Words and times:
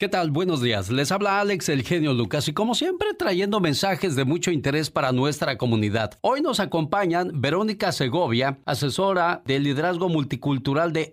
¿Qué 0.00 0.08
tal? 0.08 0.30
Buenos 0.30 0.62
días. 0.62 0.90
Les 0.90 1.12
habla 1.12 1.40
Alex 1.40 1.68
el 1.68 1.82
genio 1.82 2.14
Lucas 2.14 2.48
y 2.48 2.54
como 2.54 2.74
siempre 2.74 3.08
trayendo 3.12 3.60
mensajes 3.60 4.16
de 4.16 4.24
mucho 4.24 4.50
interés 4.50 4.90
para 4.90 5.12
nuestra 5.12 5.58
comunidad. 5.58 6.12
Hoy 6.22 6.40
nos 6.40 6.58
acompañan 6.58 7.32
Verónica 7.34 7.92
Segovia, 7.92 8.56
asesora 8.64 9.42
de 9.44 9.58
liderazgo 9.58 10.08
multicultural 10.08 10.94
de 10.94 11.12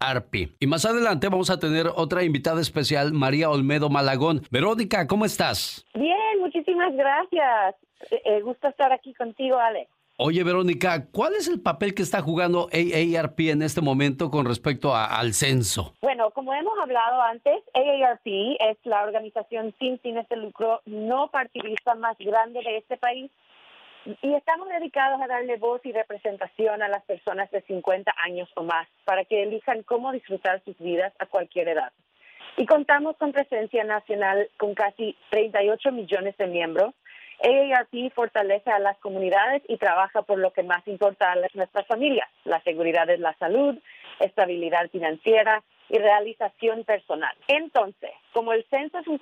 AARP. 0.00 0.34
Y 0.58 0.66
más 0.66 0.84
adelante 0.84 1.28
vamos 1.28 1.48
a 1.48 1.60
tener 1.60 1.86
otra 1.94 2.24
invitada 2.24 2.60
especial, 2.60 3.12
María 3.12 3.50
Olmedo 3.50 3.88
Malagón. 3.88 4.42
Verónica, 4.50 5.06
¿cómo 5.06 5.24
estás? 5.24 5.86
Bien, 5.94 6.40
muchísimas 6.40 6.92
gracias. 6.96 7.76
Eh, 8.10 8.20
eh 8.24 8.40
gusto 8.42 8.66
estar 8.66 8.92
aquí 8.92 9.14
contigo, 9.14 9.60
Alex. 9.60 9.88
Oye, 10.20 10.42
Verónica, 10.42 11.06
¿cuál 11.12 11.34
es 11.34 11.46
el 11.46 11.60
papel 11.60 11.94
que 11.94 12.02
está 12.02 12.20
jugando 12.22 12.68
AARP 12.72 13.38
en 13.38 13.62
este 13.62 13.80
momento 13.80 14.32
con 14.32 14.46
respecto 14.46 14.92
al 14.92 15.32
censo? 15.32 15.94
Bueno, 16.02 16.32
como 16.32 16.52
hemos 16.52 16.76
hablado 16.76 17.22
antes, 17.22 17.62
AARP 17.72 18.26
es 18.26 18.76
la 18.82 19.04
organización 19.04 19.72
sin 19.78 20.00
fines 20.00 20.28
de 20.28 20.34
lucro 20.38 20.80
no 20.86 21.28
partidista 21.30 21.94
más 21.94 22.18
grande 22.18 22.60
de 22.64 22.78
este 22.78 22.96
país 22.96 23.30
y 24.20 24.34
estamos 24.34 24.68
dedicados 24.68 25.22
a 25.22 25.28
darle 25.28 25.56
voz 25.56 25.86
y 25.86 25.92
representación 25.92 26.82
a 26.82 26.88
las 26.88 27.04
personas 27.04 27.48
de 27.52 27.62
50 27.62 28.12
años 28.24 28.48
o 28.56 28.64
más 28.64 28.88
para 29.04 29.24
que 29.24 29.44
elijan 29.44 29.84
cómo 29.84 30.10
disfrutar 30.10 30.60
sus 30.64 30.76
vidas 30.78 31.12
a 31.20 31.26
cualquier 31.26 31.68
edad. 31.68 31.92
Y 32.56 32.66
contamos 32.66 33.16
con 33.18 33.30
presencia 33.30 33.84
nacional 33.84 34.50
con 34.56 34.74
casi 34.74 35.14
38 35.30 35.92
millones 35.92 36.36
de 36.38 36.48
miembros 36.48 36.92
AARP 37.40 38.12
fortalece 38.14 38.70
a 38.70 38.78
las 38.78 38.98
comunidades 38.98 39.62
y 39.68 39.76
trabaja 39.76 40.22
por 40.22 40.38
lo 40.38 40.52
que 40.52 40.62
más 40.62 40.86
importa 40.88 41.32
a 41.32 41.36
nuestras 41.54 41.86
familias, 41.86 42.28
la 42.44 42.60
seguridad 42.62 43.06
de 43.06 43.18
la 43.18 43.34
salud, 43.34 43.76
estabilidad 44.20 44.90
financiera 44.90 45.62
y 45.88 45.98
realización 45.98 46.84
personal. 46.84 47.34
Entonces, 47.46 48.10
como 48.32 48.52
el 48.52 48.64
censo 48.64 48.98
es 48.98 49.06
un, 49.06 49.20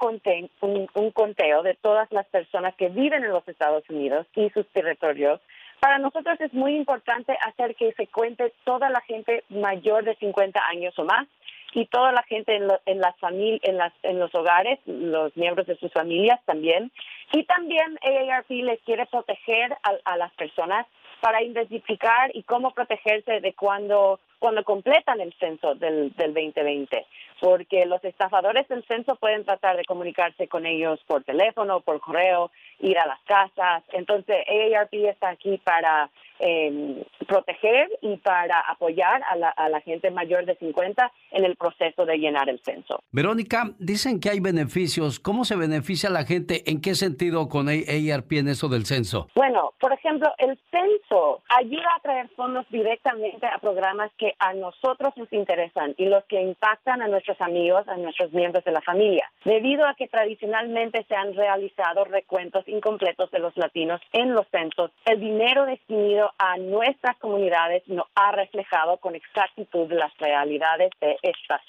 un, 0.95 1.11
conteo 1.11 1.63
de 1.63 1.75
todas 1.75 2.11
las 2.11 2.27
personas 2.27 2.75
que 2.75 2.89
viven 2.89 3.25
en 3.25 3.31
los 3.31 3.47
Estados 3.47 3.89
Unidos 3.89 4.27
y 4.35 4.51
sus 4.51 4.67
territorios, 4.69 5.41
para 5.81 5.99
nosotros 5.99 6.41
es 6.41 6.53
muy 6.55 6.75
importante 6.75 7.37
hacer 7.47 7.77
que 7.77 7.93
se 7.93 8.07
cuente 8.07 8.53
toda 8.65 8.89
la 8.91 9.01
gente 9.03 9.45
mayor 9.51 10.05
de 10.05 10.17
50 10.17 10.61
años 10.69 10.99
o 10.99 11.05
más 11.05 11.29
y 11.77 11.85
toda 11.85 12.11
la 12.11 12.23
gente 12.23 12.57
en, 12.57 12.69
en 12.87 13.01
las 13.01 13.15
familias, 13.19 13.61
en, 13.63 13.77
las, 13.77 13.93
en 14.03 14.19
los 14.19 14.35
hogares, 14.35 14.79
los 14.87 15.37
miembros 15.37 15.67
de 15.67 15.77
sus 15.77 15.93
familias 15.93 16.41
también. 16.47 16.91
Y 17.33 17.45
también 17.45 17.99
AARP 18.03 18.49
les 18.49 18.81
quiere 18.81 19.05
proteger 19.05 19.77
a, 19.83 20.17
las 20.17 20.33
personas 20.37 20.87
para 21.21 21.43
identificar 21.43 22.31
y 22.33 22.45
cómo 22.45 22.71
protegerse 22.71 23.41
de 23.43 23.53
cuando, 23.53 24.21
cuando 24.39 24.65
completan 24.65 25.21
el 25.21 25.35
censo 25.35 25.75
del, 25.75 26.15
del 26.17 26.33
2020, 26.33 27.05
porque 27.41 27.85
los 27.85 28.03
estafadores 28.05 28.67
del 28.69 28.83
censo 28.87 29.17
pueden 29.17 29.45
tratar 29.45 29.77
de 29.77 29.85
comunicarse 29.85 30.49
con 30.49 30.65
ellos 30.65 30.99
por 31.07 31.25
teléfono, 31.25 31.81
por 31.81 32.01
correo, 32.01 32.51
ir 32.81 32.99
a 32.99 33.07
las 33.07 33.21
casas. 33.23 33.83
Entonces, 33.93 34.37
AARP 34.49 34.95
está 34.95 35.31
aquí 35.31 35.59
para 35.65 36.11
eh, 36.39 37.03
proteger 37.27 37.89
y 38.03 38.17
para 38.19 38.61
apoyar 38.61 39.23
a 39.31 39.37
la, 39.37 39.49
a 39.49 39.69
la, 39.69 39.81
gente 39.81 40.11
mayor 40.11 40.45
de 40.45 40.55
50 40.57 41.11
en 41.33 41.45
el 41.45 41.57
proceso 41.57 42.05
de 42.05 42.19
llenar 42.19 42.49
el 42.49 42.61
censo. 42.61 43.01
Verónica, 43.11 43.73
dicen 43.79 44.21
que 44.21 44.31
hay 44.31 44.41
beneficios. 44.41 45.19
¿Cómo 45.19 45.45
se 45.45 45.57
beneficia 45.57 46.11
la 46.11 46.25
gente? 46.25 46.63
¿En 46.71 46.81
qué 46.81 46.95
sentido 46.95 47.49
con 47.49 47.69
AARP 47.69 48.33
en 48.33 48.49
eso 48.49 48.69
del 48.69 48.85
censo? 48.85 49.29
Bueno, 49.35 49.73
por 49.81 49.93
ejemplo, 49.93 50.33
el 50.39 50.59
censo 50.71 51.43
ayuda 51.49 51.89
a 51.97 52.01
traer 52.01 52.29
fondos 52.37 52.67
directamente 52.71 53.47
a 53.47 53.59
programas 53.59 54.11
que 54.19 54.35
a 54.39 54.53
nosotros 54.55 55.15
nos 55.17 55.33
interesan 55.33 55.95
y 55.97 56.07
los 56.07 56.25
que 56.25 56.41
impactan 56.41 57.03
a 57.03 57.09
nuestros 57.09 57.41
amigos, 57.41 57.89
a 57.89 57.97
nuestros 57.97 58.33
miembros 58.33 58.65
de 58.65 58.73
la 58.73 58.83
familia, 58.83 59.31
debido 59.45 59.87
a 59.87 59.95
que 59.95 60.09
tradicionalmente 60.09 61.05
se 61.09 61.15
han 61.15 61.35
realizado 61.35 62.05
recuentos 62.05 62.66
incompletos 62.67 63.31
de 63.31 63.39
los 63.39 63.57
latinos 63.57 64.01
en 64.13 64.35
los 64.35 64.47
censos. 64.49 64.91
El 65.05 65.21
dinero 65.21 65.67
destinado 65.67 66.33
a 66.39 66.57
nuestras 66.57 67.17
comunidades 67.19 67.83
no 67.87 68.07
ha 68.15 68.33
reflejado 68.33 68.99
con 68.99 69.15
exactitud 69.15 69.91
las 69.93 70.17
realidades 70.19 70.91
de 71.01 71.17
estas. 71.23 71.61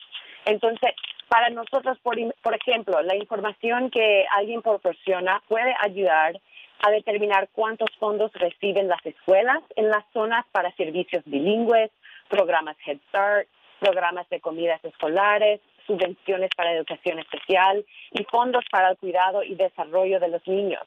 Entonces, 0.45 0.91
para 1.27 1.49
nosotros, 1.49 1.97
por, 1.99 2.15
por 2.41 2.55
ejemplo, 2.55 3.01
la 3.01 3.15
información 3.15 3.89
que 3.89 4.25
alguien 4.31 4.61
proporciona 4.61 5.41
puede 5.47 5.75
ayudar 5.81 6.39
a 6.85 6.91
determinar 6.91 7.49
cuántos 7.53 7.89
fondos 7.99 8.31
reciben 8.33 8.87
las 8.87 9.03
escuelas 9.05 9.61
en 9.75 9.89
las 9.89 10.05
zonas 10.13 10.45
para 10.51 10.71
servicios 10.75 11.23
bilingües, 11.25 11.91
programas 12.29 12.77
Head 12.85 12.99
Start, 13.09 13.47
programas 13.79 14.29
de 14.29 14.39
comidas 14.39 14.83
escolares, 14.83 15.59
subvenciones 15.87 16.51
para 16.55 16.73
educación 16.73 17.19
especial 17.19 17.85
y 18.11 18.23
fondos 18.25 18.63
para 18.69 18.91
el 18.91 18.97
cuidado 18.97 19.41
y 19.43 19.55
desarrollo 19.55 20.19
de 20.19 20.27
los 20.27 20.45
niños. 20.47 20.81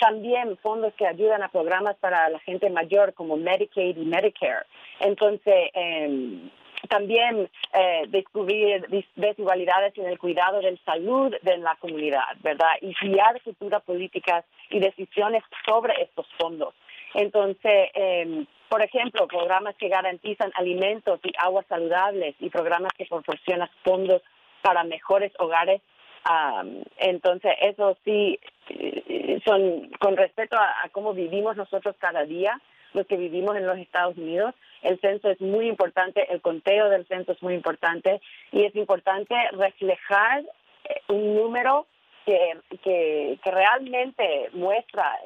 También 0.00 0.56
fondos 0.58 0.94
que 0.94 1.06
ayudan 1.06 1.42
a 1.42 1.50
programas 1.50 1.96
para 1.96 2.28
la 2.30 2.38
gente 2.40 2.70
mayor 2.70 3.12
como 3.14 3.36
Medicaid 3.36 3.96
y 3.98 4.04
Medicare. 4.04 4.64
Entonces, 4.98 5.70
em, 5.74 6.50
también 6.88 7.50
eh, 7.74 8.04
descubrir 8.08 8.86
desigualdades 9.14 9.96
en 9.98 10.06
el 10.06 10.18
cuidado 10.18 10.60
de 10.60 10.72
la 10.72 10.78
salud 10.84 11.34
de 11.42 11.58
la 11.58 11.76
comunidad, 11.76 12.36
¿verdad? 12.42 12.72
Y 12.80 12.94
guiar 13.02 13.38
futuras 13.42 13.82
políticas 13.82 14.44
y 14.70 14.80
decisiones 14.80 15.42
sobre 15.66 15.92
estos 16.02 16.26
fondos. 16.38 16.74
Entonces, 17.14 17.90
eh, 17.94 18.46
por 18.70 18.82
ejemplo, 18.82 19.26
programas 19.26 19.74
que 19.74 19.88
garantizan 19.88 20.52
alimentos 20.54 21.18
y 21.24 21.32
aguas 21.38 21.66
saludables 21.68 22.36
y 22.38 22.50
programas 22.50 22.92
que 22.96 23.04
proporcionan 23.04 23.68
fondos 23.82 24.22
para 24.62 24.84
mejores 24.84 25.32
hogares. 25.40 25.82
entonces, 26.98 27.52
eso 27.62 27.98
sí, 28.04 28.38
eh, 28.68 29.40
son 29.44 29.90
con 29.98 30.16
respecto 30.16 30.56
a, 30.56 30.88
cómo 30.92 31.14
vivimos 31.14 31.56
nosotros 31.56 31.96
cada 31.98 32.24
día, 32.24 32.60
los 32.94 33.08
que 33.08 33.16
vivimos 33.16 33.56
en 33.56 33.66
los 33.66 33.76
Estados 33.76 34.16
Unidos. 34.16 34.54
El 34.82 35.00
censo 35.00 35.28
es 35.30 35.40
muy 35.40 35.66
importante, 35.66 36.32
el 36.32 36.40
conteo 36.40 36.90
del 36.90 37.08
censo 37.08 37.32
es 37.32 37.42
muy 37.42 37.54
importante 37.54 38.20
y 38.52 38.66
es 38.66 38.76
importante 38.76 39.34
reflejar 39.50 40.44
eh, 40.84 41.02
un 41.08 41.34
número 41.34 41.86
que, 42.24 42.58
que, 42.82 43.38
realmente 43.44 44.50
muestra 44.52 45.18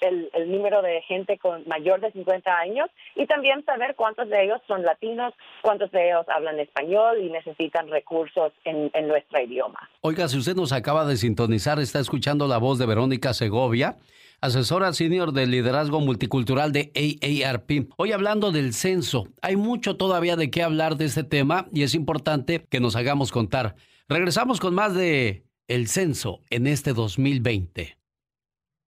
el, 0.00 0.30
el, 0.32 0.50
número 0.50 0.82
de 0.82 1.02
gente 1.02 1.38
con 1.38 1.66
mayor 1.66 2.00
de 2.00 2.12
50 2.12 2.50
años 2.56 2.88
y 3.14 3.26
también 3.26 3.64
saber 3.64 3.94
cuántos 3.96 4.28
de 4.28 4.44
ellos 4.44 4.60
son 4.66 4.82
latinos, 4.82 5.34
cuántos 5.62 5.90
de 5.90 6.08
ellos 6.08 6.26
hablan 6.28 6.60
español 6.60 7.18
y 7.20 7.30
necesitan 7.30 7.88
recursos 7.88 8.52
en, 8.64 8.90
en 8.94 9.08
nuestro 9.08 9.40
idioma. 9.40 9.88
Oiga, 10.02 10.28
si 10.28 10.38
usted 10.38 10.54
nos 10.54 10.72
acaba 10.72 11.04
de 11.04 11.16
sintonizar, 11.16 11.78
está 11.78 12.00
escuchando 12.00 12.46
la 12.46 12.58
voz 12.58 12.78
de 12.78 12.86
Verónica 12.86 13.34
Segovia 13.34 13.96
asesora 14.40 14.92
senior 14.92 15.32
de 15.32 15.46
liderazgo 15.46 16.00
multicultural 16.00 16.70
de 16.70 16.92
AARP. 16.94 17.90
Hoy 17.96 18.12
hablando 18.12 18.52
del 18.52 18.74
censo, 18.74 19.28
hay 19.40 19.56
mucho 19.56 19.96
todavía 19.96 20.36
de 20.36 20.50
qué 20.50 20.62
hablar 20.62 20.96
de 20.96 21.06
este 21.06 21.24
tema 21.24 21.66
y 21.72 21.82
es 21.82 21.94
importante 21.94 22.66
que 22.68 22.78
nos 22.78 22.94
hagamos 22.94 23.32
contar. 23.32 23.74
Regresamos 24.06 24.60
con 24.60 24.74
más 24.74 24.94
de 24.94 25.44
el 25.66 25.88
censo 25.88 26.40
en 26.50 26.66
este 26.66 26.92
2020. 26.92 27.96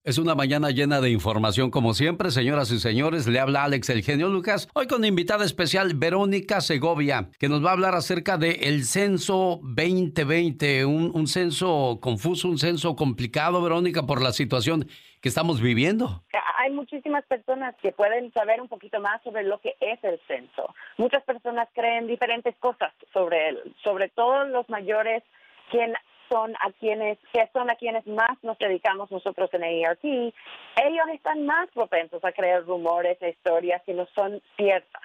Es 0.05 0.19
una 0.19 0.35
mañana 0.35 0.71
llena 0.71 1.01
de 1.01 1.11
información 1.11 1.71
como 1.71 1.93
siempre, 1.93 2.31
señoras 2.31 2.71
y 2.71 2.79
señores. 2.79 3.27
Le 3.27 3.41
habla 3.41 3.65
Alex 3.65 3.91
el 3.91 4.03
genio 4.03 4.29
Lucas. 4.29 4.69
Hoy 4.75 4.87
con 4.87 5.05
invitada 5.05 5.45
especial 5.45 5.93
Verónica 5.95 6.61
Segovia, 6.61 7.31
que 7.39 7.49
nos 7.49 7.65
va 7.65 7.71
a 7.71 7.73
hablar 7.73 7.95
acerca 7.95 8.37
del 8.37 8.63
el 8.63 8.85
censo 8.85 9.61
2020, 9.63 10.85
un, 10.85 11.11
un 11.15 11.27
censo 11.27 11.99
confuso, 12.01 12.49
un 12.49 12.59
censo 12.59 12.97
complicado, 12.97 13.63
Verónica, 13.63 14.03
por 14.05 14.23
la 14.23 14.33
situación 14.33 14.87
que 15.21 15.29
estamos 15.29 15.61
viviendo. 15.61 16.23
Hay 16.59 16.71
muchísimas 16.71 17.25
personas 17.27 17.75
que 17.81 17.93
pueden 17.93 18.33
saber 18.33 18.61
un 18.61 18.69
poquito 18.69 19.01
más 19.01 19.23
sobre 19.23 19.43
lo 19.43 19.59
que 19.61 19.75
es 19.81 20.03
el 20.05 20.21
censo. 20.27 20.75
Muchas 20.99 21.23
personas 21.25 21.69
creen 21.75 22.07
diferentes 22.07 22.55
cosas 22.57 22.93
sobre 23.13 23.49
él, 23.49 23.75
sobre 23.83 24.11
todo 24.11 24.45
los 24.45 24.69
mayores 24.69 25.23
quien 25.71 25.93
son 26.29 26.55
a 26.57 26.73
quienes, 26.79 27.19
que 27.33 27.49
son 27.53 27.71
a 27.71 27.77
quienes 27.77 28.07
más 28.07 28.43
nos 28.43 28.59
dedicamos 28.59 29.11
nosotros 29.11 29.51
en 29.53 29.65
ART, 29.65 30.05
ellos 30.05 31.09
están 31.13 31.47
más 31.47 31.69
propensos 31.71 32.25
a 32.25 32.33
creer 32.33 32.65
rumores 32.65 33.19
e 33.21 33.31
historias 33.31 33.83
que 33.85 33.95
no 33.95 34.07
son 34.15 34.41
ciertas. 34.57 35.03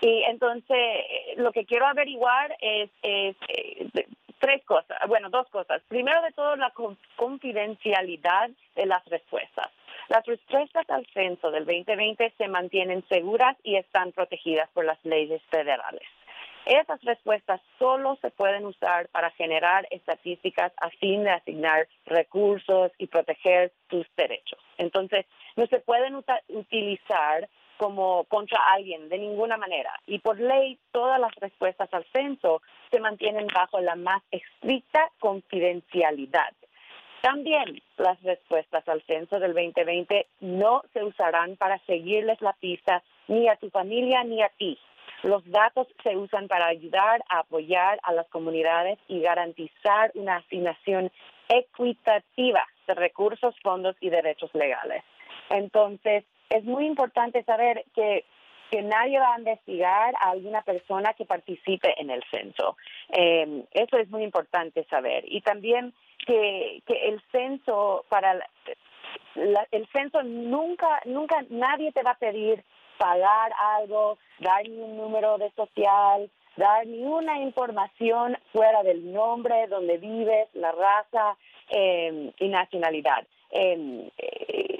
Y 0.00 0.22
entonces, 0.24 0.76
lo 1.36 1.52
que 1.52 1.64
quiero 1.64 1.86
averiguar 1.86 2.54
es, 2.60 2.90
es, 3.02 3.36
eh, 3.48 3.88
tres 4.38 4.62
cosas, 4.64 4.98
bueno, 5.08 5.30
dos 5.30 5.48
cosas. 5.48 5.80
Primero 5.88 6.20
de 6.20 6.32
todo, 6.32 6.56
la 6.56 6.72
confidencialidad 7.16 8.50
de 8.76 8.86
las 8.86 9.02
respuestas. 9.06 9.70
Las 10.08 10.26
respuestas 10.26 10.84
al 10.90 11.06
censo 11.14 11.50
del 11.50 11.64
2020 11.64 12.34
se 12.36 12.48
mantienen 12.48 13.02
seguras 13.08 13.56
y 13.62 13.76
están 13.76 14.12
protegidas 14.12 14.68
por 14.74 14.84
las 14.84 15.02
leyes 15.04 15.40
federales. 15.50 16.02
Esas 16.66 17.02
respuestas 17.02 17.60
solo 17.78 18.16
se 18.22 18.30
pueden 18.30 18.64
usar 18.64 19.08
para 19.08 19.30
generar 19.32 19.86
estadísticas 19.90 20.72
a 20.78 20.88
fin 20.90 21.24
de 21.24 21.30
asignar 21.30 21.88
recursos 22.06 22.90
y 22.98 23.06
proteger 23.06 23.72
tus 23.88 24.06
derechos. 24.16 24.58
Entonces, 24.78 25.26
no 25.56 25.66
se 25.66 25.80
pueden 25.80 26.14
utilizar 26.48 27.48
como 27.76 28.24
contra 28.24 28.58
alguien 28.72 29.08
de 29.08 29.18
ninguna 29.18 29.56
manera. 29.56 29.92
Y 30.06 30.20
por 30.20 30.40
ley, 30.40 30.78
todas 30.92 31.20
las 31.20 31.34
respuestas 31.34 31.92
al 31.92 32.06
censo 32.12 32.62
se 32.90 33.00
mantienen 33.00 33.46
bajo 33.48 33.80
la 33.80 33.96
más 33.96 34.22
estricta 34.30 35.10
confidencialidad. 35.18 36.54
También 37.20 37.82
las 37.96 38.22
respuestas 38.22 38.86
al 38.88 39.02
censo 39.06 39.38
del 39.38 39.54
2020 39.54 40.26
no 40.40 40.82
se 40.92 41.02
usarán 41.02 41.56
para 41.56 41.78
seguirles 41.86 42.40
la 42.42 42.52
pista 42.52 43.02
ni 43.28 43.48
a 43.48 43.56
tu 43.56 43.70
familia 43.70 44.22
ni 44.24 44.42
a 44.42 44.50
ti. 44.50 44.78
Los 45.24 45.42
datos 45.50 45.88
se 46.02 46.14
usan 46.16 46.48
para 46.48 46.66
ayudar 46.66 47.24
a 47.30 47.38
apoyar 47.40 47.98
a 48.02 48.12
las 48.12 48.28
comunidades 48.28 48.98
y 49.08 49.22
garantizar 49.22 50.12
una 50.14 50.36
asignación 50.36 51.10
equitativa 51.48 52.62
de 52.86 52.94
recursos, 52.94 53.54
fondos 53.62 53.96
y 54.00 54.10
derechos 54.10 54.50
legales. 54.54 55.02
Entonces, 55.48 56.24
es 56.50 56.64
muy 56.64 56.86
importante 56.86 57.42
saber 57.44 57.84
que 57.94 58.24
que 58.70 58.82
nadie 58.82 59.20
va 59.20 59.34
a 59.34 59.38
investigar 59.38 60.14
a 60.20 60.30
alguna 60.30 60.62
persona 60.62 61.12
que 61.12 61.24
participe 61.26 61.94
en 61.96 62.10
el 62.10 62.24
censo. 62.30 62.76
Eh, 63.10 63.64
eso 63.70 63.98
es 63.98 64.10
muy 64.10 64.24
importante 64.24 64.84
saber. 64.90 65.22
Y 65.28 65.42
también 65.42 65.94
que, 66.26 66.82
que 66.84 67.08
el 67.08 67.22
censo 67.30 68.04
para 68.08 68.32
el 69.70 69.88
censo 69.92 70.22
nunca 70.24 71.00
nunca 71.04 71.44
nadie 71.50 71.92
te 71.92 72.02
va 72.02 72.12
a 72.12 72.18
pedir 72.18 72.64
pagar 72.98 73.52
algo, 73.78 74.18
dar 74.38 74.62
ni 74.68 74.78
un 74.80 74.96
número 74.96 75.38
de 75.38 75.50
social, 75.50 76.30
dar 76.56 76.86
ni 76.86 77.04
una 77.04 77.40
información 77.40 78.36
fuera 78.52 78.82
del 78.82 79.12
nombre, 79.12 79.66
donde 79.68 79.98
vives, 79.98 80.48
la 80.54 80.72
raza 80.72 81.36
eh, 81.70 82.32
y 82.38 82.48
nacionalidad. 82.48 83.26
Eh, 83.50 84.10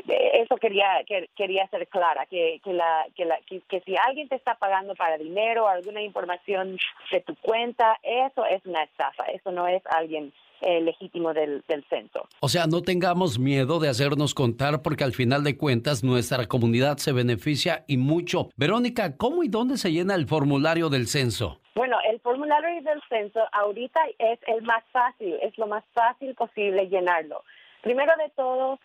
eso 0.07 0.57
quería 0.57 1.05
quería 1.37 1.67
ser 1.69 1.87
clara 1.89 2.27
que 2.27 2.61
que 2.63 2.73
la 2.73 3.07
que 3.17 3.25
la 3.25 3.39
que, 3.47 3.81
si 3.81 3.95
alguien 3.97 4.29
te 4.29 4.35
está 4.35 4.57
pagando 4.57 4.95
para 4.95 5.17
dinero 5.17 5.69
alguna 5.69 6.03
información 6.03 6.77
de 7.11 7.21
tu 7.21 7.35
cuenta 7.37 7.99
eso 8.03 8.45
es 8.45 8.65
una 8.67 8.83
estafa 8.83 9.25
eso 9.27 9.53
no 9.53 9.67
es 9.69 9.83
alguien 9.87 10.33
eh, 10.65 10.81
legítimo 10.81 11.33
del, 11.33 11.63
del 11.69 11.85
censo. 11.85 12.29
O 12.41 12.49
sea, 12.49 12.67
no 12.67 12.83
tengamos 12.83 13.39
miedo 13.39 13.79
de 13.79 13.89
hacernos 13.89 14.35
contar 14.35 14.83
porque 14.83 15.05
al 15.05 15.13
final 15.13 15.45
de 15.45 15.57
cuentas 15.57 16.03
nuestra 16.03 16.47
comunidad 16.47 16.99
se 16.99 17.13
beneficia 17.13 17.85
y 17.87 17.97
mucho. 17.97 18.51
Verónica, 18.57 19.17
¿cómo 19.17 19.45
y 19.45 19.49
dónde 19.49 19.77
se 19.77 19.93
llena 19.93 20.15
el 20.15 20.27
formulario 20.27 20.89
del 20.89 21.07
censo? 21.07 21.61
Bueno, 21.75 21.97
el 22.09 22.21
formulario 22.21 22.83
del 22.83 23.01
censo 23.09 23.41
ahorita 23.53 24.01
es 24.19 24.39
el 24.47 24.63
más 24.63 24.85
fácil, 24.93 25.35
es 25.43 25.57
lo 25.59 25.67
más 25.67 25.85
fácil 25.93 26.35
posible 26.35 26.89
llenarlo. 26.89 27.43
Primero 27.83 28.13
de 28.17 28.31
todo, 28.31 28.79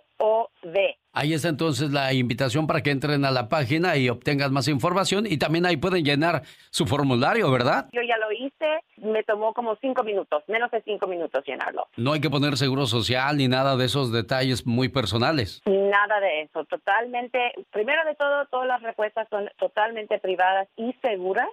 Ahí 1.16 1.34
está 1.36 1.48
entonces 1.48 1.92
la 1.92 2.12
invitación 2.12 2.66
para 2.66 2.82
que 2.82 2.90
entren 2.90 3.24
a 3.24 3.30
la 3.30 3.48
página 3.48 3.96
y 3.98 4.10
obtengan 4.10 4.52
más 4.52 4.68
información 4.68 5.28
y 5.28 5.38
también 5.38 5.64
ahí 5.68 5.78
pueden 5.78 6.04
llenar 6.04 6.42
su 6.72 6.88
formulario, 6.88 7.52
¿verdad? 7.52 7.88
Yo 7.94 8.02
ya 8.02 8.18
lo 8.18 8.32
hice, 8.32 8.80
me 8.98 9.22
tomó 9.22 9.54
como 9.54 9.76
cinco 9.76 10.04
minutos, 10.04 10.44
menos 10.48 10.72
de 10.72 10.82
cinco 10.82 11.06
minutos 11.06 11.46
llenarlo. 11.46 11.86
No 11.98 12.14
hay 12.14 12.20
que 12.20 12.32
poner 12.32 12.58
seguro 12.58 12.88
social 12.88 13.38
ni 13.38 13.48
nada 13.48 13.78
de 13.78 13.86
esos 13.86 14.12
detalles 14.12 14.66
muy 14.66 14.90
personales. 14.90 15.62
Nada 15.68 16.20
de 16.20 16.42
eso, 16.42 16.66
totalmente, 16.66 17.54
primero 17.72 18.04
de 18.06 18.16
todo, 18.16 18.48
todas 18.48 18.68
las 18.68 18.82
respuestas 18.82 19.28
son 19.30 19.48
totalmente 19.60 20.18
privadas 20.18 20.68
y 20.78 20.94
seguras 21.04 21.48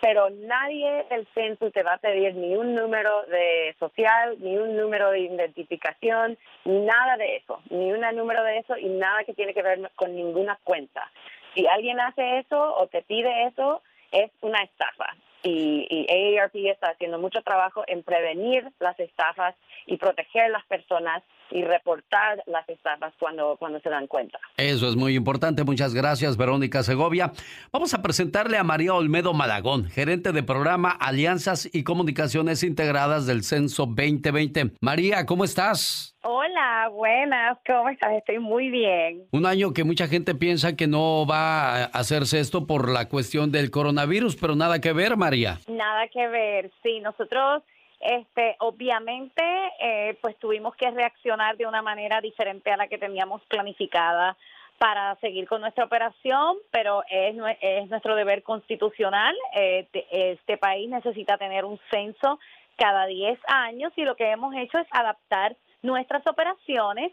pero 0.00 0.30
nadie 0.30 1.04
del 1.10 1.26
censo 1.34 1.70
te 1.70 1.82
va 1.82 1.94
a 1.94 1.98
pedir 1.98 2.34
ni 2.34 2.54
un 2.54 2.74
número 2.74 3.22
de 3.26 3.74
social, 3.78 4.36
ni 4.40 4.56
un 4.56 4.76
número 4.76 5.10
de 5.10 5.20
identificación, 5.20 6.38
nada 6.64 7.16
de 7.16 7.36
eso, 7.36 7.60
ni 7.70 7.92
un 7.92 8.00
número 8.16 8.42
de 8.44 8.58
eso 8.58 8.76
y 8.76 8.88
nada 8.88 9.24
que 9.24 9.34
tiene 9.34 9.54
que 9.54 9.62
ver 9.62 9.90
con 9.96 10.14
ninguna 10.14 10.58
cuenta. 10.64 11.10
Si 11.54 11.66
alguien 11.66 11.98
hace 12.00 12.38
eso 12.38 12.76
o 12.76 12.86
te 12.88 13.02
pide 13.02 13.46
eso, 13.46 13.82
es 14.12 14.30
una 14.42 14.62
estafa. 14.62 15.16
Y, 15.42 15.86
y 15.88 16.36
AARP 16.38 16.56
está 16.56 16.88
haciendo 16.88 17.18
mucho 17.18 17.40
trabajo 17.42 17.84
en 17.86 18.02
prevenir 18.02 18.68
las 18.80 18.98
estafas 18.98 19.54
y 19.86 19.96
proteger 19.96 20.44
a 20.44 20.48
las 20.48 20.66
personas 20.66 21.22
y 21.50 21.62
reportar 21.62 22.42
las 22.46 22.68
estafas 22.68 23.14
cuando, 23.18 23.56
cuando 23.58 23.80
se 23.80 23.88
dan 23.88 24.06
cuenta. 24.06 24.38
Eso 24.56 24.88
es 24.88 24.96
muy 24.96 25.14
importante. 25.14 25.64
Muchas 25.64 25.94
gracias, 25.94 26.36
Verónica 26.36 26.82
Segovia. 26.82 27.32
Vamos 27.72 27.94
a 27.94 28.02
presentarle 28.02 28.58
a 28.58 28.64
María 28.64 28.94
Olmedo 28.94 29.32
Malagón, 29.32 29.86
gerente 29.86 30.32
de 30.32 30.42
programa 30.42 30.90
Alianzas 30.90 31.68
y 31.72 31.84
Comunicaciones 31.84 32.62
Integradas 32.62 33.26
del 33.26 33.42
Censo 33.42 33.86
2020. 33.86 34.72
María, 34.80 35.26
¿cómo 35.26 35.44
estás? 35.44 36.16
Hola, 36.22 36.88
buenas, 36.92 37.56
¿cómo 37.64 37.88
estás? 37.88 38.12
Estoy 38.14 38.40
muy 38.40 38.68
bien. 38.68 39.22
Un 39.30 39.46
año 39.46 39.72
que 39.72 39.84
mucha 39.84 40.08
gente 40.08 40.34
piensa 40.34 40.74
que 40.74 40.88
no 40.88 41.24
va 41.24 41.76
a 41.76 41.84
hacerse 41.84 42.40
esto 42.40 42.66
por 42.66 42.90
la 42.90 43.08
cuestión 43.08 43.52
del 43.52 43.70
coronavirus, 43.70 44.34
pero 44.34 44.56
nada 44.56 44.80
que 44.80 44.92
ver, 44.92 45.16
María. 45.16 45.60
Nada 45.68 46.08
que 46.08 46.26
ver, 46.26 46.72
sí, 46.82 46.98
nosotros 46.98 47.62
Este, 48.00 48.56
obviamente, 48.60 49.42
eh, 49.80 50.18
pues 50.20 50.36
tuvimos 50.38 50.76
que 50.76 50.90
reaccionar 50.90 51.56
de 51.56 51.66
una 51.66 51.82
manera 51.82 52.20
diferente 52.20 52.70
a 52.70 52.76
la 52.76 52.88
que 52.88 52.98
teníamos 52.98 53.42
planificada 53.44 54.36
para 54.78 55.14
seguir 55.16 55.48
con 55.48 55.62
nuestra 55.62 55.84
operación, 55.84 56.56
pero 56.70 57.02
es, 57.08 57.34
es 57.60 57.88
nuestro 57.88 58.14
deber 58.14 58.42
constitucional. 58.42 59.34
Eh, 59.54 59.86
este 60.10 60.58
país 60.58 60.88
necesita 60.90 61.38
tener 61.38 61.64
un 61.64 61.80
censo 61.90 62.38
cada 62.76 63.06
10 63.06 63.38
años 63.48 63.92
y 63.96 64.04
lo 64.04 64.16
que 64.16 64.30
hemos 64.30 64.54
hecho 64.54 64.78
es 64.78 64.86
adaptar 64.90 65.56
nuestras 65.82 66.26
operaciones 66.26 67.12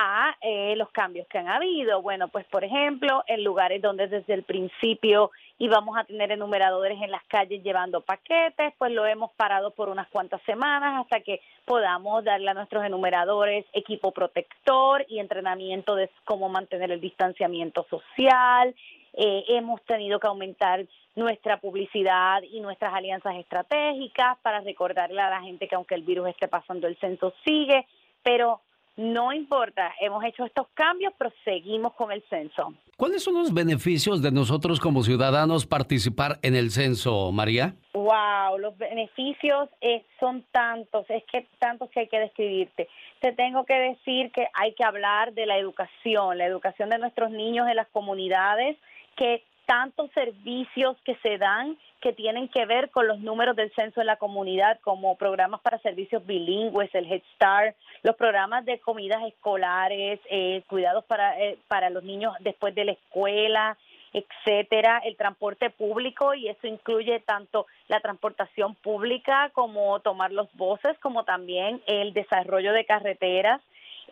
a 0.00 0.36
eh, 0.40 0.76
los 0.76 0.90
cambios 0.92 1.26
que 1.26 1.38
han 1.38 1.48
habido. 1.48 2.00
Bueno, 2.00 2.28
pues 2.28 2.46
por 2.46 2.62
ejemplo, 2.62 3.24
en 3.26 3.42
lugares 3.42 3.82
donde 3.82 4.06
desde 4.06 4.32
el 4.32 4.44
principio 4.44 5.32
íbamos 5.58 5.98
a 5.98 6.04
tener 6.04 6.30
enumeradores 6.30 7.02
en 7.02 7.10
las 7.10 7.24
calles 7.24 7.64
llevando 7.64 8.00
paquetes, 8.00 8.74
pues 8.78 8.92
lo 8.92 9.04
hemos 9.06 9.32
parado 9.32 9.72
por 9.72 9.88
unas 9.88 10.06
cuantas 10.06 10.40
semanas 10.42 11.00
hasta 11.00 11.20
que 11.20 11.40
podamos 11.64 12.22
darle 12.22 12.48
a 12.48 12.54
nuestros 12.54 12.84
enumeradores 12.84 13.66
equipo 13.72 14.12
protector 14.12 15.04
y 15.08 15.18
entrenamiento 15.18 15.96
de 15.96 16.08
cómo 16.24 16.48
mantener 16.48 16.92
el 16.92 17.00
distanciamiento 17.00 17.84
social. 17.90 18.76
Eh, 19.14 19.46
hemos 19.48 19.82
tenido 19.82 20.20
que 20.20 20.28
aumentar 20.28 20.86
nuestra 21.16 21.58
publicidad 21.58 22.40
y 22.42 22.60
nuestras 22.60 22.94
alianzas 22.94 23.34
estratégicas 23.34 24.38
para 24.42 24.60
recordarle 24.60 25.20
a 25.20 25.30
la 25.30 25.42
gente 25.42 25.66
que 25.66 25.74
aunque 25.74 25.96
el 25.96 26.02
virus 26.02 26.28
esté 26.28 26.46
pasando, 26.46 26.86
el 26.86 26.96
censo 26.98 27.34
sigue, 27.44 27.84
pero 28.22 28.60
no 28.98 29.32
importa, 29.32 29.94
hemos 30.00 30.24
hecho 30.24 30.44
estos 30.44 30.66
cambios, 30.74 31.12
pero 31.16 31.32
seguimos 31.44 31.94
con 31.94 32.10
el 32.10 32.20
censo. 32.28 32.74
¿Cuáles 32.96 33.22
son 33.22 33.34
los 33.34 33.54
beneficios 33.54 34.20
de 34.22 34.32
nosotros 34.32 34.80
como 34.80 35.04
ciudadanos 35.04 35.66
participar 35.66 36.40
en 36.42 36.56
el 36.56 36.72
censo, 36.72 37.30
María? 37.30 37.76
Wow, 37.94 38.58
los 38.58 38.76
beneficios 38.76 39.68
eh, 39.80 40.04
son 40.18 40.44
tantos, 40.50 41.06
es 41.10 41.22
que 41.30 41.46
tantos 41.60 41.88
que 41.90 42.00
hay 42.00 42.08
que 42.08 42.18
describirte. 42.18 42.88
Te 43.20 43.30
tengo 43.30 43.64
que 43.64 43.74
decir 43.74 44.32
que 44.32 44.48
hay 44.52 44.72
que 44.74 44.82
hablar 44.82 45.32
de 45.32 45.46
la 45.46 45.58
educación, 45.58 46.36
la 46.36 46.46
educación 46.46 46.90
de 46.90 46.98
nuestros 46.98 47.30
niños 47.30 47.68
en 47.68 47.76
las 47.76 47.86
comunidades, 47.88 48.76
que 49.16 49.44
tantos 49.68 50.10
servicios 50.12 50.96
que 51.04 51.14
se 51.16 51.36
dan 51.36 51.76
que 52.00 52.14
tienen 52.14 52.48
que 52.48 52.64
ver 52.64 52.90
con 52.90 53.06
los 53.06 53.18
números 53.18 53.54
del 53.54 53.70
censo 53.74 54.00
en 54.00 54.06
la 54.06 54.16
comunidad, 54.16 54.80
como 54.80 55.16
programas 55.16 55.60
para 55.60 55.78
servicios 55.80 56.24
bilingües, 56.24 56.94
el 56.94 57.10
Head 57.12 57.22
Start, 57.34 57.76
los 58.02 58.16
programas 58.16 58.64
de 58.64 58.78
comidas 58.80 59.22
escolares, 59.26 60.20
eh, 60.30 60.62
cuidados 60.68 61.04
para, 61.04 61.38
eh, 61.38 61.58
para 61.68 61.90
los 61.90 62.02
niños 62.02 62.34
después 62.40 62.74
de 62.74 62.86
la 62.86 62.92
escuela, 62.92 63.76
etcétera, 64.14 65.02
el 65.04 65.16
transporte 65.16 65.68
público 65.68 66.32
y 66.32 66.48
eso 66.48 66.66
incluye 66.66 67.20
tanto 67.20 67.66
la 67.88 68.00
transportación 68.00 68.74
pública 68.76 69.50
como 69.52 70.00
tomar 70.00 70.32
los 70.32 70.48
buses, 70.54 70.98
como 71.00 71.24
también 71.24 71.82
el 71.86 72.14
desarrollo 72.14 72.72
de 72.72 72.86
carreteras, 72.86 73.60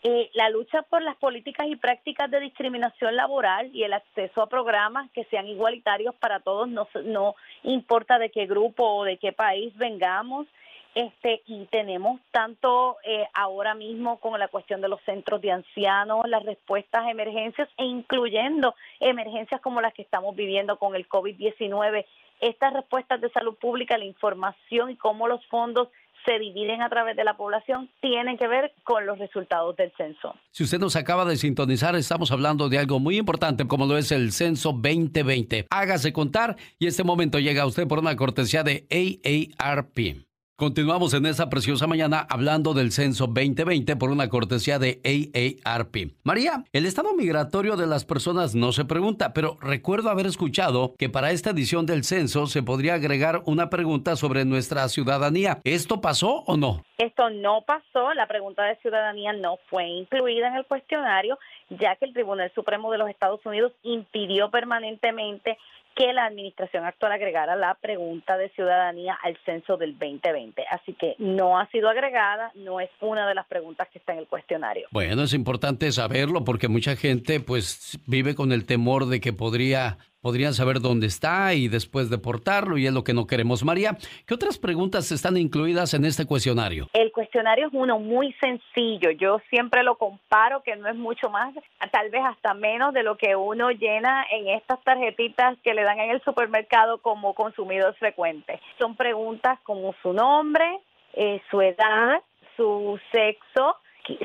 eh, 0.02 0.30
la 0.34 0.50
lucha 0.50 0.82
por 0.82 1.02
las 1.02 1.16
políticas 1.16 1.66
y 1.68 1.76
prácticas 1.76 2.30
de 2.30 2.40
discriminación 2.40 3.16
laboral 3.16 3.70
y 3.74 3.82
el 3.82 3.92
acceso 3.92 4.42
a 4.42 4.48
programas 4.48 5.10
que 5.12 5.24
sean 5.24 5.46
igualitarios 5.48 6.14
para 6.16 6.40
todos, 6.40 6.68
no, 6.68 6.88
no 7.04 7.34
importa 7.62 8.18
de 8.18 8.30
qué 8.30 8.46
grupo 8.46 8.84
o 8.84 9.04
de 9.04 9.16
qué 9.16 9.32
país 9.32 9.76
vengamos. 9.76 10.46
Este, 10.94 11.42
y 11.46 11.66
tenemos 11.66 12.22
tanto 12.30 12.96
eh, 13.04 13.28
ahora 13.34 13.74
mismo 13.74 14.18
con 14.18 14.40
la 14.40 14.48
cuestión 14.48 14.80
de 14.80 14.88
los 14.88 14.98
centros 15.02 15.42
de 15.42 15.52
ancianos, 15.52 16.26
las 16.26 16.42
respuestas 16.42 17.04
a 17.04 17.10
emergencias 17.10 17.68
e 17.76 17.84
incluyendo 17.84 18.74
emergencias 18.98 19.60
como 19.60 19.82
las 19.82 19.92
que 19.92 20.00
estamos 20.00 20.34
viviendo 20.34 20.78
con 20.78 20.94
el 20.94 21.06
COVID-19, 21.06 22.06
estas 22.40 22.72
respuestas 22.72 23.20
de 23.20 23.28
salud 23.28 23.56
pública, 23.56 23.98
la 23.98 24.06
información 24.06 24.90
y 24.90 24.96
cómo 24.96 25.28
los 25.28 25.44
fondos 25.48 25.88
se 26.24 26.38
dividen 26.38 26.82
a 26.82 26.88
través 26.88 27.16
de 27.16 27.24
la 27.24 27.36
población 27.36 27.88
tienen 28.00 28.36
que 28.36 28.48
ver 28.48 28.72
con 28.84 29.06
los 29.06 29.18
resultados 29.18 29.76
del 29.76 29.92
censo. 29.96 30.34
Si 30.50 30.64
usted 30.64 30.78
nos 30.78 30.96
acaba 30.96 31.24
de 31.24 31.36
sintonizar, 31.36 31.94
estamos 31.96 32.30
hablando 32.32 32.68
de 32.68 32.78
algo 32.78 32.98
muy 32.98 33.18
importante 33.18 33.66
como 33.66 33.86
lo 33.86 33.96
es 33.96 34.12
el 34.12 34.32
censo 34.32 34.72
2020. 34.72 35.66
Hágase 35.70 36.12
contar 36.12 36.56
y 36.78 36.86
este 36.86 37.04
momento 37.04 37.38
llega 37.38 37.62
a 37.62 37.66
usted 37.66 37.86
por 37.86 37.98
una 37.98 38.16
cortesía 38.16 38.62
de 38.62 38.86
AARP. 38.90 40.26
Continuamos 40.58 41.12
en 41.12 41.26
esta 41.26 41.50
preciosa 41.50 41.86
mañana 41.86 42.26
hablando 42.30 42.72
del 42.72 42.90
censo 42.90 43.26
2020 43.26 43.94
por 43.96 44.08
una 44.08 44.30
cortesía 44.30 44.78
de 44.78 45.02
AARP. 45.04 46.14
María, 46.24 46.64
el 46.72 46.86
estado 46.86 47.12
migratorio 47.12 47.76
de 47.76 47.86
las 47.86 48.06
personas 48.06 48.54
no 48.54 48.72
se 48.72 48.86
pregunta, 48.86 49.34
pero 49.34 49.58
recuerdo 49.60 50.08
haber 50.08 50.24
escuchado 50.24 50.94
que 50.96 51.10
para 51.10 51.30
esta 51.30 51.50
edición 51.50 51.84
del 51.84 52.04
censo 52.04 52.46
se 52.46 52.62
podría 52.62 52.94
agregar 52.94 53.42
una 53.44 53.68
pregunta 53.68 54.16
sobre 54.16 54.46
nuestra 54.46 54.88
ciudadanía. 54.88 55.58
¿Esto 55.62 56.00
pasó 56.00 56.42
o 56.46 56.56
no? 56.56 56.82
Esto 56.96 57.28
no 57.28 57.60
pasó, 57.66 58.14
la 58.14 58.26
pregunta 58.26 58.64
de 58.64 58.76
ciudadanía 58.76 59.34
no 59.34 59.58
fue 59.68 59.84
incluida 59.86 60.48
en 60.48 60.54
el 60.54 60.64
cuestionario, 60.64 61.38
ya 61.68 61.96
que 61.96 62.06
el 62.06 62.14
Tribunal 62.14 62.50
Supremo 62.54 62.90
de 62.90 62.96
los 62.96 63.10
Estados 63.10 63.44
Unidos 63.44 63.72
impidió 63.82 64.50
permanentemente 64.50 65.58
que 65.96 66.12
la 66.12 66.26
administración 66.26 66.84
actual 66.84 67.12
agregara 67.12 67.56
la 67.56 67.74
pregunta 67.74 68.36
de 68.36 68.50
ciudadanía 68.50 69.18
al 69.22 69.36
censo 69.46 69.78
del 69.78 69.98
2020. 69.98 70.62
Así 70.70 70.92
que 70.92 71.16
no 71.18 71.58
ha 71.58 71.68
sido 71.70 71.88
agregada, 71.88 72.52
no 72.54 72.80
es 72.80 72.90
una 73.00 73.26
de 73.26 73.34
las 73.34 73.46
preguntas 73.46 73.88
que 73.90 73.98
está 73.98 74.12
en 74.12 74.18
el 74.18 74.26
cuestionario. 74.26 74.88
Bueno, 74.90 75.22
es 75.22 75.32
importante 75.32 75.90
saberlo 75.92 76.44
porque 76.44 76.68
mucha 76.68 76.96
gente 76.96 77.40
pues 77.40 77.98
vive 78.06 78.34
con 78.34 78.52
el 78.52 78.66
temor 78.66 79.06
de 79.06 79.20
que 79.20 79.32
podría 79.32 79.96
podrían 80.26 80.54
saber 80.54 80.80
dónde 80.80 81.06
está 81.06 81.54
y 81.54 81.68
después 81.68 82.10
deportarlo 82.10 82.78
y 82.78 82.86
es 82.88 82.92
lo 82.92 83.04
que 83.04 83.14
no 83.14 83.28
queremos. 83.28 83.62
María, 83.62 83.96
¿qué 84.26 84.34
otras 84.34 84.58
preguntas 84.58 85.12
están 85.12 85.36
incluidas 85.36 85.94
en 85.94 86.04
este 86.04 86.26
cuestionario? 86.26 86.88
El 86.94 87.12
cuestionario 87.12 87.68
es 87.68 87.72
uno 87.72 88.00
muy 88.00 88.34
sencillo. 88.40 89.12
Yo 89.12 89.40
siempre 89.50 89.84
lo 89.84 89.94
comparo 89.94 90.64
que 90.64 90.74
no 90.74 90.88
es 90.88 90.96
mucho 90.96 91.30
más, 91.30 91.54
tal 91.92 92.10
vez 92.10 92.22
hasta 92.24 92.54
menos 92.54 92.92
de 92.92 93.04
lo 93.04 93.16
que 93.16 93.36
uno 93.36 93.70
llena 93.70 94.26
en 94.32 94.48
estas 94.48 94.82
tarjetitas 94.82 95.58
que 95.62 95.74
le 95.74 95.84
dan 95.84 96.00
en 96.00 96.10
el 96.10 96.20
supermercado 96.24 96.98
como 96.98 97.32
consumidor 97.34 97.94
frecuente. 97.94 98.58
Son 98.80 98.96
preguntas 98.96 99.60
como 99.62 99.94
su 100.02 100.12
nombre, 100.12 100.80
eh, 101.12 101.40
su 101.52 101.60
edad, 101.60 102.20
su 102.56 102.98
sexo, 103.12 103.76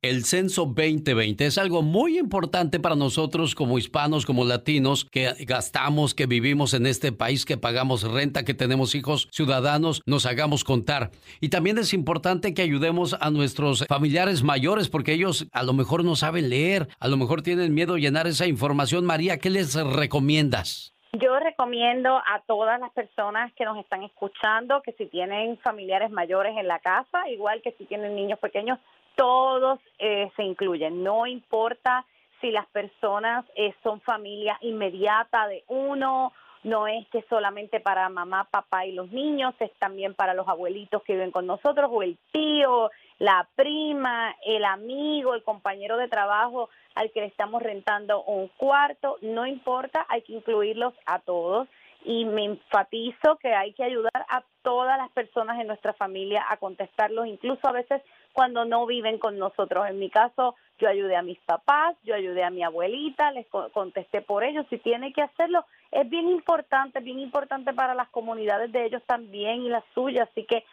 El 0.05 0.25
censo 0.25 0.67
2020. 0.67 1.47
Es 1.47 1.57
algo 1.57 1.81
muy 1.81 2.19
importante 2.19 2.79
para 2.79 2.95
nosotros 2.95 3.55
como 3.55 3.79
hispanos, 3.79 4.27
como 4.27 4.45
latinos, 4.45 5.07
que 5.07 5.33
gastamos, 5.47 6.15
que 6.15 6.27
vivimos 6.27 6.75
en 6.75 6.87
este 6.87 7.11
país, 7.11 7.47
que 7.47 7.57
pagamos 7.57 8.03
renta, 8.03 8.45
que 8.45 8.53
tenemos 8.53 8.95
hijos 8.95 9.29
ciudadanos, 9.33 10.03
nos 10.05 10.27
hagamos 10.27 10.63
contar. 10.63 11.11
Y 11.41 11.49
también 11.49 11.79
es 11.79 11.95
importante 11.95 12.53
que 12.53 12.61
ayudemos 12.61 13.17
a 13.19 13.31
nuestros 13.31 13.87
familiares 13.87 14.43
mayores, 14.43 14.91
porque 14.91 15.15
ellos 15.15 15.47
a 15.53 15.63
lo 15.63 15.73
mejor 15.73 16.05
no 16.05 16.17
saben 16.17 16.51
leer, 16.51 16.89
a 17.01 17.09
lo 17.09 17.17
mejor 17.17 17.41
tienen 17.41 17.73
miedo 17.73 17.97
llenar 17.97 18.27
esa 18.27 18.47
información. 18.47 19.07
María, 19.07 19.39
¿qué 19.39 19.49
les 19.49 19.75
recomiendas? 19.75 20.95
Yo 21.13 21.39
recomiendo 21.39 22.17
a 22.17 22.43
todas 22.45 22.81
las 22.81 22.91
personas 22.91 23.53
que 23.53 23.65
nos 23.65 23.79
están 23.79 24.03
escuchando 24.03 24.83
que 24.83 24.93
si 24.95 25.07
tienen 25.07 25.57
familiares 25.59 26.11
mayores 26.11 26.57
en 26.59 26.67
la 26.67 26.81
casa, 26.81 27.29
igual 27.29 27.63
que 27.63 27.71
si 27.79 27.85
tienen 27.85 28.17
niños 28.17 28.41
pequeños, 28.41 28.81
todos 29.17 29.81
eh, 29.99 30.31
se 30.37 30.43
incluyen. 30.43 31.03
No 31.03 31.27
importa 31.27 32.05
si 32.41 32.51
las 32.51 32.67
personas 32.67 33.45
eh, 33.57 33.75
son 33.83 34.01
familia 34.01 34.59
inmediata 34.61 35.47
de 35.49 35.65
uno, 35.69 36.33
no 36.63 36.87
es 36.87 37.07
que 37.09 37.23
solamente 37.29 37.79
para 37.81 38.09
mamá, 38.09 38.45
papá 38.51 38.87
y 38.87 38.93
los 38.93 39.11
niños, 39.13 39.55
es 39.61 39.73
también 39.79 40.15
para 40.15 40.35
los 40.35 40.49
abuelitos 40.49 41.03
que 41.03 41.13
viven 41.13 41.31
con 41.31 41.47
nosotros 41.47 41.91
o 41.93 42.03
el 42.03 42.19
tío, 42.33 42.91
la 43.19 43.47
prima, 43.55 44.35
el 44.45 44.65
amigo, 44.65 45.35
el 45.35 45.43
compañero 45.43 45.97
de 45.97 46.09
trabajo 46.09 46.71
al 46.95 47.11
que 47.11 47.21
le 47.21 47.27
estamos 47.27 47.63
rentando 47.63 48.23
un 48.25 48.49
cuarto, 48.49 49.19
no 49.21 49.47
importa, 49.47 50.07
hay 50.09 50.23
que 50.23 50.33
incluirlos 50.33 50.95
a 51.07 51.19
todos 51.19 51.69
y 52.05 52.27
me 52.27 52.45
enfatizo 52.45 53.37
que 53.41 53.55
hay 53.55 53.73
que 53.73 53.83
ayudar 53.83 54.27
a 54.29 54.45
todas 54.63 54.99
las 54.99 55.11
personas 55.11 55.59
en 55.61 55.67
nuestra 55.67 55.95
familia 55.95 56.45
a 56.49 56.59
contestarlos, 56.59 57.27
incluso 57.27 57.67
a 57.67 57.73
veces 57.73 58.03
cuando 58.33 58.65
no 58.65 58.85
viven 58.85 59.19
con 59.19 59.39
nosotros. 59.39 59.87
En 59.89 59.99
mi 59.99 60.11
caso, 60.11 60.55
yo 60.79 60.89
ayudé 60.89 61.17
a 61.17 61.23
mis 61.23 61.39
papás, 61.41 61.97
yo 62.03 62.15
ayudé 62.15 62.43
a 62.43 62.51
mi 62.51 62.63
abuelita, 62.63 63.31
les 63.31 63.47
contesté 63.47 64.21
por 64.21 64.45
ellos. 64.45 64.67
Si 64.71 64.79
tiene 64.79 65.13
que 65.13 65.23
hacerlo, 65.23 65.65
es 65.93 66.09
bien 66.11 66.29
importante, 66.29 67.01
bien 67.01 67.21
importante 67.21 67.73
para 67.73 67.95
las 67.95 68.09
comunidades 68.09 68.73
de 68.73 68.87
ellos 68.87 69.03
también 69.07 69.63
y 69.63 69.69
las 69.69 69.85
suyas. 69.95 70.29
Así 70.31 70.45
que 70.45 70.65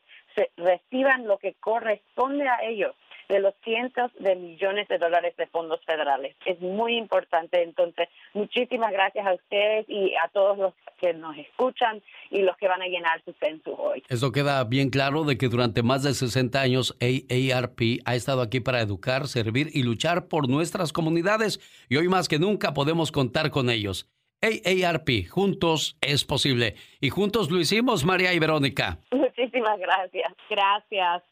reciban 0.58 1.26
lo 1.26 1.38
que 1.38 1.54
corresponde 1.54 2.50
a 2.50 2.64
ellos 2.64 2.94
de 3.30 3.40
los 3.40 3.54
cientos 3.64 4.12
de 4.20 4.36
millones 4.36 4.88
de 4.88 4.98
dólares 4.98 5.36
de 5.38 5.48
fondos 5.48 5.84
federales. 5.86 6.36
Es 6.46 6.60
muy 6.62 6.98
importante. 6.98 7.62
Entonces, 7.62 8.08
muchísimas 8.34 8.92
gracias 8.92 9.26
a 9.26 9.34
ustedes 9.34 9.86
y 9.90 10.14
a 10.16 10.30
todos 10.30 10.58
los 10.58 10.74
que 11.00 11.14
nos 11.14 11.38
escuchan 11.38 12.02
y 12.30 12.42
los 12.42 12.58
que 12.58 12.68
van 12.68 12.82
a 12.82 12.88
llenar 12.88 13.22
su 13.24 13.34
censo 13.34 13.76
hoy. 13.76 14.04
Eso 14.10 14.32
queda 14.32 14.64
bien 14.64 14.90
claro 14.90 15.24
de 15.24 15.38
que 15.38 15.48
durante 15.48 15.84
más 15.84 16.04
de 16.04 16.14
60 16.14 16.60
años 16.60 16.98
AARP 17.02 18.02
ha 18.06 18.16
estado 18.16 18.42
aquí 18.42 18.60
para 18.60 18.82
educar, 18.82 19.28
servir 19.28 19.68
y 19.74 19.84
luchar 19.84 20.28
por 20.28 20.50
nuestras 20.50 20.94
comunidades 20.94 21.60
y 21.90 21.98
hoy 21.98 22.08
más 22.08 22.28
que 22.28 22.40
nunca 22.40 22.74
podemos 22.74 23.12
contar 23.12 23.52
con 23.52 23.70
ellos. 23.70 24.10
AARP, 24.42 25.28
juntos 25.30 25.98
es 26.02 26.24
posible. 26.24 26.76
Y 27.02 27.10
juntos 27.10 27.50
lo 27.50 27.60
hicimos, 27.60 28.06
María 28.06 28.34
y 28.34 28.40
Verónica. 28.40 29.00
Muchísimas 29.12 29.80
gracias. 29.80 30.34
Gracias. 30.50 31.24